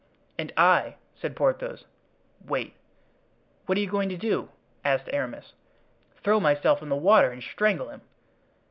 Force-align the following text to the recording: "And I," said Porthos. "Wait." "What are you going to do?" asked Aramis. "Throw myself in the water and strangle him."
"And 0.39 0.51
I," 0.57 0.95
said 1.13 1.35
Porthos. 1.35 1.85
"Wait." 2.43 2.73
"What 3.67 3.77
are 3.77 3.81
you 3.81 3.87
going 3.87 4.09
to 4.09 4.17
do?" 4.17 4.49
asked 4.83 5.09
Aramis. 5.13 5.53
"Throw 6.23 6.39
myself 6.39 6.81
in 6.81 6.89
the 6.89 6.95
water 6.95 7.29
and 7.29 7.43
strangle 7.43 7.89
him." 7.89 8.01